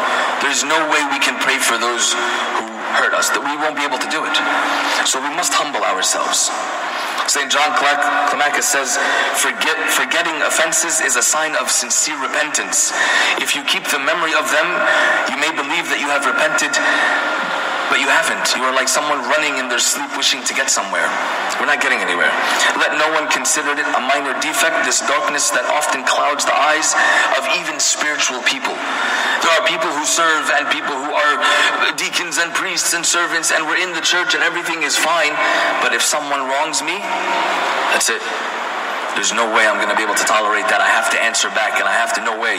There's 0.43 0.63
no 0.67 0.75
way 0.91 0.99
we 1.11 1.19
can 1.19 1.39
pray 1.39 1.59
for 1.59 1.79
those 1.79 2.11
who 2.59 2.65
hurt 2.99 3.15
us, 3.15 3.31
that 3.31 3.39
we 3.39 3.55
won't 3.55 3.79
be 3.79 3.87
able 3.87 3.99
to 3.99 4.09
do 4.11 4.21
it. 4.27 4.35
So 5.07 5.23
we 5.23 5.31
must 5.31 5.55
humble 5.55 5.81
ourselves. 5.81 6.51
St. 7.27 7.49
John 7.51 7.71
Climacus 7.75 8.67
says, 8.67 8.97
Forget, 9.39 9.77
forgetting 9.89 10.35
offenses 10.43 10.99
is 11.01 11.15
a 11.15 11.23
sign 11.23 11.55
of 11.55 11.69
sincere 11.69 12.19
repentance. 12.21 12.91
If 13.39 13.55
you 13.55 13.63
keep 13.63 13.83
the 13.89 13.99
memory 13.99 14.33
of 14.35 14.45
them, 14.51 14.67
you 15.31 15.37
may 15.39 15.51
believe 15.55 15.87
that 15.89 15.99
you 16.03 16.09
have 16.11 16.27
repented, 16.27 16.73
but 17.93 18.01
you 18.01 18.09
haven't. 18.09 18.57
You 18.57 18.65
are 18.65 18.73
like 18.73 18.89
someone 18.89 19.21
running 19.29 19.61
in 19.61 19.69
their 19.69 19.77
sleep 19.77 20.09
wishing 20.17 20.41
to 20.49 20.53
get 20.57 20.73
somewhere. 20.73 21.05
We're 21.61 21.69
not 21.69 21.77
getting 21.77 22.01
anywhere. 22.01 22.33
Let 22.73 22.97
no 22.97 23.05
one 23.13 23.29
consider 23.29 23.69
it 23.77 23.85
a 23.85 24.01
minor 24.09 24.33
defect, 24.41 24.81
this 24.81 24.97
darkness 25.05 25.53
that 25.53 25.61
often 25.69 26.01
clouds 26.01 26.41
the 26.41 26.57
eyes 26.57 26.97
of 27.37 27.45
even 27.61 27.77
spiritual 27.77 28.41
people. 28.49 28.73
There 29.45 29.53
are 29.53 29.61
people 29.69 29.93
who 29.93 30.09
serve 30.09 30.49
and 30.57 30.65
people 30.73 30.97
who 30.97 31.13
are 31.13 31.33
deacons 31.93 32.41
and 32.41 32.49
priests 32.57 32.97
and 32.97 33.05
servants, 33.05 33.53
and 33.53 33.69
we're 33.69 33.77
in 33.77 33.93
the 33.93 34.01
church 34.01 34.33
and 34.33 34.41
everything 34.41 34.81
is 34.81 34.97
fine. 34.97 35.37
But 35.85 35.93
if 35.93 36.01
someone 36.01 36.49
wrongs 36.49 36.81
me, 36.81 36.97
that's 37.93 38.09
it. 38.09 38.25
There's 39.13 39.37
no 39.37 39.45
way 39.53 39.69
I'm 39.69 39.77
going 39.77 39.93
to 39.93 39.99
be 39.99 40.01
able 40.01 40.17
to 40.17 40.25
tolerate 40.25 40.65
that. 40.73 40.81
I 40.81 40.89
have 40.89 41.13
to 41.13 41.21
answer 41.21 41.45
back, 41.53 41.77
and 41.77 41.85
I 41.85 41.93
have 41.93 42.17
to 42.17 42.25
know 42.25 42.41
way. 42.41 42.57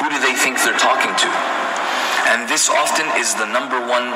Who 0.00 0.08
do 0.08 0.16
they 0.24 0.32
think 0.32 0.56
they're 0.64 0.80
talking 0.80 1.12
to? 1.12 1.28
And 2.28 2.48
this 2.48 2.68
often 2.68 3.08
is 3.16 3.34
the 3.34 3.46
number 3.48 3.80
one 3.80 4.12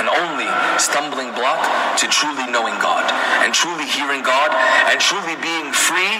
and 0.00 0.08
only 0.08 0.48
stumbling 0.78 1.34
block 1.36 1.60
to 1.98 2.08
truly 2.08 2.48
knowing 2.48 2.74
God 2.80 3.04
and 3.44 3.52
truly 3.52 3.84
hearing 3.84 4.22
God 4.22 4.50
and 4.88 5.00
truly 5.00 5.36
being 5.44 5.72
free 5.72 6.14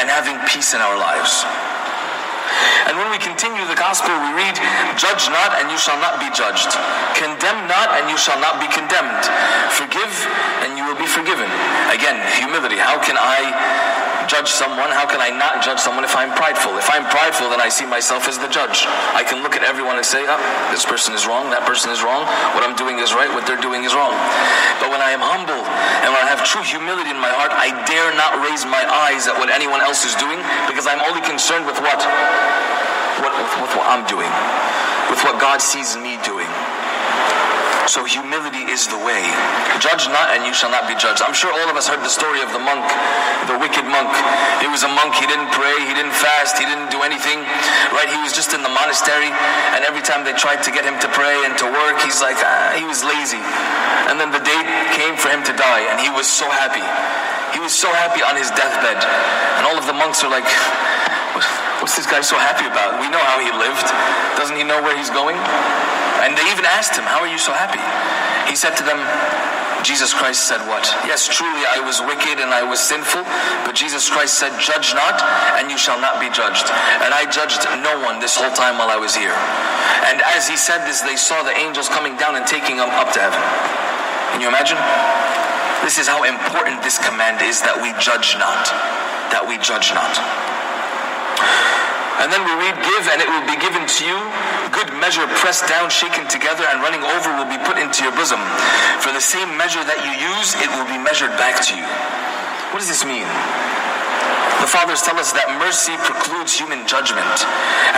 and 0.00 0.06
having 0.10 0.36
peace 0.50 0.74
in 0.74 0.80
our 0.80 0.98
lives. 0.98 1.44
And 2.86 3.00
when 3.00 3.08
we 3.10 3.18
continue 3.18 3.64
the 3.64 3.80
gospel, 3.80 4.12
we 4.12 4.30
read, 4.36 4.54
Judge 5.00 5.26
not, 5.32 5.56
and 5.56 5.72
you 5.72 5.78
shall 5.80 5.98
not 5.98 6.20
be 6.20 6.28
judged. 6.36 6.68
Condemn 7.16 7.64
not, 7.66 7.96
and 7.96 8.12
you 8.12 8.18
shall 8.20 8.38
not 8.38 8.60
be 8.60 8.68
condemned. 8.68 9.24
Forgive, 9.72 10.12
and 10.62 10.76
you 10.76 10.84
will 10.84 10.98
be 11.00 11.08
forgiven. 11.08 11.48
Again, 11.90 12.20
humility. 12.36 12.76
How 12.76 13.00
can 13.00 13.16
I 13.16 14.03
judge 14.26 14.48
someone? 14.48 14.90
How 14.90 15.06
can 15.06 15.20
I 15.20 15.30
not 15.30 15.62
judge 15.64 15.78
someone 15.80 16.04
if 16.04 16.16
I'm 16.16 16.32
prideful? 16.34 16.76
If 16.76 16.88
I'm 16.90 17.04
prideful, 17.06 17.50
then 17.50 17.60
I 17.60 17.68
see 17.68 17.86
myself 17.86 18.28
as 18.28 18.38
the 18.38 18.48
judge. 18.48 18.84
I 19.14 19.24
can 19.24 19.42
look 19.42 19.56
at 19.56 19.62
everyone 19.62 19.96
and 19.96 20.06
say, 20.06 20.24
oh, 20.24 20.40
this 20.70 20.84
person 20.84 21.14
is 21.14 21.26
wrong, 21.26 21.50
that 21.50 21.66
person 21.68 21.90
is 21.90 22.02
wrong, 22.02 22.24
what 22.56 22.62
I'm 22.64 22.76
doing 22.76 22.98
is 22.98 23.12
right, 23.12 23.28
what 23.32 23.46
they're 23.46 23.60
doing 23.60 23.84
is 23.84 23.92
wrong. 23.92 24.14
But 24.80 24.90
when 24.90 25.02
I 25.04 25.12
am 25.12 25.20
humble 25.20 25.58
and 25.58 26.08
when 26.12 26.22
I 26.22 26.28
have 26.28 26.44
true 26.46 26.64
humility 26.64 27.10
in 27.10 27.20
my 27.20 27.32
heart, 27.32 27.52
I 27.52 27.72
dare 27.84 28.10
not 28.16 28.40
raise 28.40 28.64
my 28.64 28.82
eyes 28.82 29.28
at 29.28 29.36
what 29.36 29.50
anyone 29.50 29.80
else 29.80 30.04
is 30.08 30.14
doing 30.16 30.40
because 30.70 30.86
I'm 30.86 31.02
only 31.04 31.22
concerned 31.22 31.66
with 31.66 31.78
what? 31.80 32.00
What, 33.20 33.32
with, 33.36 33.52
with 33.68 33.72
what 33.76 33.86
I'm 33.86 34.04
doing, 34.06 34.30
with 35.10 35.20
what 35.22 35.40
God 35.40 35.62
sees 35.62 35.96
me 35.96 36.16
doing. 36.22 36.50
So 37.84 38.00
humility 38.08 38.64
is 38.72 38.88
the 38.88 38.96
way. 38.96 39.20
Judge 39.76 40.08
not 40.08 40.32
and 40.32 40.48
you 40.48 40.56
shall 40.56 40.72
not 40.72 40.88
be 40.88 40.96
judged. 40.96 41.20
I'm 41.20 41.36
sure 41.36 41.52
all 41.52 41.68
of 41.68 41.76
us 41.76 41.84
heard 41.84 42.00
the 42.00 42.08
story 42.08 42.40
of 42.40 42.48
the 42.48 42.58
monk, 42.58 42.80
the 43.44 43.60
wicked 43.60 43.84
monk. 43.84 44.08
He 44.64 44.68
was 44.72 44.88
a 44.88 44.90
monk, 44.90 45.12
he 45.20 45.28
didn't 45.28 45.52
pray, 45.52 45.76
he 45.84 45.92
didn't 45.92 46.16
fast, 46.16 46.56
he 46.56 46.64
didn't 46.64 46.88
do 46.88 47.04
anything, 47.04 47.44
right? 47.92 48.08
He 48.08 48.16
was 48.24 48.32
just 48.32 48.56
in 48.56 48.64
the 48.64 48.72
monastery 48.72 49.28
and 49.76 49.84
every 49.84 50.00
time 50.00 50.24
they 50.24 50.32
tried 50.32 50.64
to 50.64 50.72
get 50.72 50.88
him 50.88 50.96
to 51.04 51.08
pray 51.12 51.44
and 51.44 51.52
to 51.60 51.68
work, 51.68 52.00
he's 52.00 52.24
like, 52.24 52.40
ah, 52.40 52.72
he 52.72 52.88
was 52.88 53.04
lazy. 53.04 53.42
And 54.08 54.16
then 54.16 54.32
the 54.32 54.40
day 54.40 54.60
came 54.96 55.20
for 55.20 55.28
him 55.28 55.44
to 55.44 55.52
die 55.52 55.84
and 55.92 56.00
he 56.00 56.08
was 56.08 56.24
so 56.24 56.48
happy. 56.48 56.84
He 57.52 57.60
was 57.60 57.76
so 57.76 57.92
happy 57.92 58.24
on 58.24 58.34
his 58.34 58.48
deathbed. 58.50 58.98
And 59.60 59.68
all 59.68 59.76
of 59.76 59.84
the 59.84 59.94
monks 59.94 60.24
are 60.24 60.32
like, 60.32 60.48
what's 61.84 62.00
this 62.00 62.08
guy 62.08 62.24
so 62.24 62.40
happy 62.40 62.64
about? 62.64 62.96
We 62.98 63.12
know 63.12 63.20
how 63.20 63.38
he 63.44 63.52
lived. 63.52 63.86
Doesn't 64.40 64.56
he 64.56 64.64
know 64.64 64.80
where 64.80 64.96
he's 64.96 65.12
going? 65.12 65.36
And 66.22 66.36
they 66.38 66.46
even 66.52 66.64
asked 66.68 66.94
him, 66.94 67.04
How 67.08 67.24
are 67.24 67.30
you 67.30 67.40
so 67.40 67.50
happy? 67.50 67.82
He 68.50 68.54
said 68.54 68.76
to 68.76 68.84
them, 68.84 69.00
Jesus 69.84 70.16
Christ 70.16 70.48
said 70.48 70.64
what? 70.64 70.88
Yes, 71.04 71.28
truly 71.28 71.60
I 71.68 71.84
was 71.84 72.00
wicked 72.00 72.40
and 72.40 72.56
I 72.56 72.64
was 72.64 72.80
sinful, 72.80 73.20
but 73.68 73.76
Jesus 73.76 74.08
Christ 74.08 74.40
said, 74.40 74.56
Judge 74.56 74.96
not, 74.96 75.20
and 75.60 75.68
you 75.68 75.76
shall 75.76 76.00
not 76.00 76.16
be 76.16 76.32
judged. 76.32 76.64
And 77.04 77.12
I 77.12 77.28
judged 77.28 77.60
no 77.84 78.00
one 78.00 78.16
this 78.16 78.32
whole 78.32 78.52
time 78.56 78.80
while 78.80 78.88
I 78.88 78.96
was 78.96 79.12
here. 79.12 79.36
And 80.08 80.24
as 80.32 80.48
he 80.48 80.56
said 80.56 80.88
this, 80.88 81.04
they 81.04 81.20
saw 81.20 81.44
the 81.44 81.52
angels 81.52 81.92
coming 81.92 82.16
down 82.16 82.32
and 82.32 82.48
taking 82.48 82.80
him 82.80 82.88
up 82.96 83.12
to 83.12 83.20
heaven. 83.20 83.40
Can 84.32 84.40
you 84.40 84.48
imagine? 84.48 84.80
This 85.84 86.00
is 86.00 86.08
how 86.08 86.24
important 86.24 86.80
this 86.80 86.96
command 86.96 87.44
is 87.44 87.60
that 87.60 87.76
we 87.76 87.92
judge 88.00 88.40
not. 88.40 88.64
That 89.36 89.44
we 89.44 89.60
judge 89.60 89.92
not. 89.92 90.16
And 92.24 92.32
then 92.32 92.40
we 92.40 92.56
read, 92.56 92.72
Give, 92.80 93.04
and 93.12 93.20
it 93.20 93.28
will 93.28 93.44
be 93.44 93.60
given 93.60 93.84
to 93.84 94.02
you. 94.08 94.16
Good 94.72 94.88
measure, 94.96 95.28
pressed 95.44 95.68
down, 95.68 95.92
shaken 95.92 96.24
together, 96.24 96.64
and 96.72 96.80
running 96.80 97.04
over 97.04 97.28
will 97.36 97.52
be 97.52 97.60
put 97.68 97.76
into 97.76 98.00
your 98.00 98.16
bosom. 98.16 98.40
For 99.04 99.12
the 99.12 99.20
same 99.20 99.52
measure 99.60 99.84
that 99.84 100.00
you 100.08 100.16
use, 100.32 100.56
it 100.56 100.72
will 100.72 100.88
be 100.88 100.96
measured 100.96 101.36
back 101.36 101.60
to 101.68 101.76
you. 101.76 101.84
What 102.72 102.80
does 102.80 102.88
this 102.88 103.04
mean? 103.04 103.28
The 104.64 104.72
fathers 104.72 105.04
tell 105.04 105.20
us 105.20 105.28
that 105.36 105.60
mercy 105.60 105.92
precludes 106.08 106.56
human 106.56 106.88
judgment, 106.88 107.36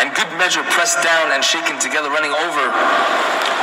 and 0.03 0.11
good 0.19 0.27
measure 0.35 0.67
pressed 0.75 0.99
down 0.99 1.31
and 1.31 1.39
shaken 1.39 1.79
together, 1.79 2.11
running 2.11 2.35
over, 2.35 2.65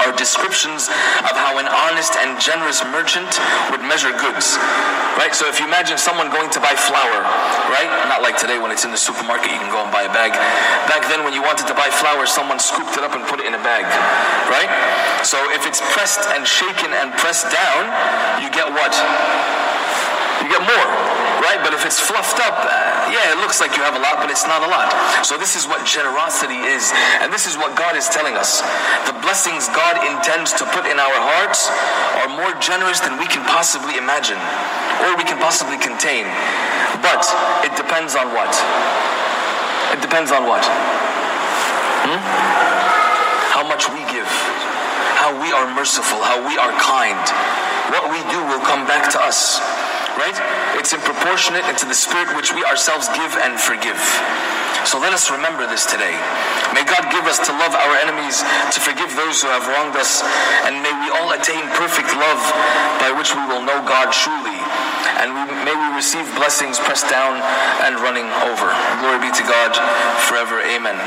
are 0.07 0.15
descriptions 0.15 0.88
of 1.27 1.36
how 1.36 1.60
an 1.60 1.67
honest 1.67 2.15
and 2.15 2.39
generous 2.39 2.79
merchant 2.95 3.27
would 3.75 3.83
measure 3.83 4.15
goods. 4.15 4.55
Right? 5.19 5.36
So 5.36 5.51
if 5.51 5.60
you 5.60 5.67
imagine 5.67 6.00
someone 6.00 6.31
going 6.31 6.48
to 6.55 6.63
buy 6.63 6.79
flour, 6.79 7.27
right? 7.67 7.91
Not 8.07 8.24
like 8.24 8.39
today 8.39 8.55
when 8.55 8.72
it's 8.72 8.88
in 8.88 8.95
the 8.95 9.03
supermarket, 9.03 9.51
you 9.51 9.60
can 9.60 9.67
go 9.67 9.83
and 9.83 9.91
buy 9.91 10.07
a 10.07 10.13
bag. 10.15 10.31
Back 10.88 11.03
then, 11.12 11.27
when 11.27 11.36
you 11.36 11.43
wanted 11.43 11.67
to 11.67 11.75
buy 11.75 11.91
flour, 11.91 12.24
someone 12.24 12.55
scooped 12.55 12.95
it 12.95 13.03
up 13.03 13.19
and 13.19 13.27
put 13.27 13.43
it 13.43 13.45
in 13.45 13.51
a 13.51 13.63
bag, 13.67 13.83
right? 14.48 14.72
So 15.27 15.43
if 15.51 15.67
it's 15.67 15.83
pressed 15.91 16.24
and 16.31 16.48
shaken 16.48 16.95
and 16.95 17.12
pressed 17.19 17.51
down, 17.51 17.83
you 18.39 18.48
get 18.48 18.72
what? 18.72 18.95
You 20.39 20.48
get 20.48 20.63
more, 20.63 20.88
right? 21.53 21.62
But 21.62 21.74
if 21.77 21.86
it's 21.86 22.01
fluffed 22.01 22.41
up, 22.41 22.57
uh, 22.65 23.13
yeah, 23.13 23.33
it 23.33 23.38
looks 23.38 23.62
like 23.62 23.77
you 23.77 23.83
have 23.86 23.93
a 23.93 24.01
lot, 24.01 24.17
but 24.17 24.33
it's 24.33 24.45
not 24.50 24.65
a 24.65 24.69
lot. 24.69 24.89
So 25.22 25.38
this 25.38 25.53
is 25.55 25.69
what 25.69 25.86
generosity 25.86 26.57
is, 26.57 26.89
and 27.22 27.29
this 27.29 27.45
is 27.45 27.57
what 27.57 27.77
God 27.77 27.95
is 27.95 28.10
telling 28.10 28.33
us. 28.33 28.65
The 29.05 29.13
blessings 29.22 29.69
God 29.69 30.01
intends 30.01 30.53
to 30.57 30.65
put 30.74 30.89
in 30.89 30.98
our 30.98 31.13
hearts 31.13 31.69
are 32.25 32.29
more 32.33 32.53
generous 32.57 33.00
than 33.05 33.22
we 33.22 33.29
can 33.29 33.45
possibly 33.45 34.01
imagine, 34.01 34.39
or 35.05 35.13
we 35.17 35.25
can 35.25 35.38
possibly 35.38 35.77
contain. 35.77 36.25
But 37.05 37.22
it 37.62 37.77
depends 37.77 38.17
on 38.17 38.33
what? 38.33 38.53
It 39.93 40.01
depends 40.01 40.33
on 40.33 40.50
what? 40.50 40.65
Hmm? 40.65 42.22
How 43.53 43.62
much 43.62 43.86
we 43.93 44.01
give, 44.10 44.29
how 45.22 45.38
we 45.38 45.53
are 45.53 45.69
merciful, 45.77 46.17
how 46.17 46.41
we 46.41 46.57
are 46.57 46.74
kind. 46.81 47.22
What 47.93 48.10
we 48.10 48.17
do 48.31 48.39
will 48.50 48.63
come 48.65 48.88
back 48.88 49.12
to 49.12 49.22
us 49.22 49.62
right? 50.17 50.38
It's 50.79 50.93
in 50.93 51.01
proportionate 51.01 51.65
into 51.65 51.86
the 51.86 51.98
spirit 51.98 52.36
which 52.36 52.53
we 52.53 52.63
ourselves 52.65 53.08
give 53.13 53.34
and 53.41 53.60
forgive. 53.60 54.00
So 54.86 55.00
let 55.00 55.13
us 55.15 55.32
remember 55.32 55.63
this 55.65 55.88
today. 55.88 56.12
May 56.75 56.84
God 56.84 57.08
give 57.08 57.24
us 57.24 57.39
to 57.48 57.51
love 57.55 57.72
our 57.72 57.96
enemies, 58.03 58.43
to 58.75 58.79
forgive 58.84 59.15
those 59.15 59.39
who 59.39 59.48
have 59.48 59.63
wronged 59.63 59.96
us, 59.96 60.20
and 60.67 60.84
may 60.84 60.91
we 60.91 61.08
all 61.08 61.32
attain 61.32 61.63
perfect 61.79 62.12
love 62.20 62.41
by 63.00 63.15
which 63.15 63.32
we 63.32 63.41
will 63.48 63.63
know 63.63 63.79
God 63.88 64.12
truly. 64.12 64.60
And 65.24 65.32
we, 65.32 65.41
may 65.63 65.72
we 65.72 65.96
receive 65.96 66.27
blessings 66.36 66.79
pressed 66.79 67.08
down 67.10 67.39
and 67.88 67.96
running 68.03 68.27
over. 68.50 68.67
Glory 69.00 69.24
be 69.24 69.32
to 69.32 69.43
God 69.48 69.72
forever. 70.27 70.60
Amen. 70.60 71.00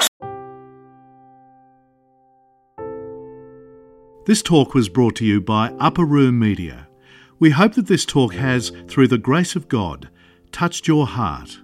This 4.25 4.43
talk 4.43 4.75
was 4.75 4.89
brought 4.89 5.17
to 5.17 5.25
you 5.25 5.41
by 5.41 5.73
Upper 5.79 6.05
Room 6.05 6.39
Media. 6.39 6.89
We 7.39 7.51
hope 7.51 7.75
that 7.75 7.87
this 7.87 8.07
talk 8.07 8.35
has, 8.35 8.71
through 8.89 9.09
the 9.09 9.19
grace 9.19 9.57
of 9.57 9.69
God, 9.69 10.09
touched 10.53 10.89
your 10.89 11.07
heart, 11.07 11.59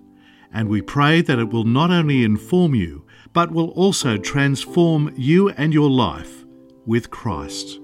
and 0.53 0.69
we 0.69 0.83
pray 0.83 1.23
that 1.23 1.39
it 1.39 1.51
will 1.51 1.65
not 1.65 1.91
only 1.91 2.25
inform 2.25 2.75
you, 2.75 3.05
but 3.33 3.51
will 3.51 3.71
also 3.71 4.19
transform 4.19 5.15
you 5.17 5.49
and 5.51 5.73
your 5.73 5.89
life 5.89 6.45
with 6.85 7.11
Christ. 7.11 7.82